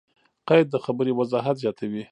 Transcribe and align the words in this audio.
قید؛ 0.47 0.67
د 0.71 0.75
خبري 0.85 1.13
وضاحت 1.15 1.55
زیاتوي. 1.63 2.03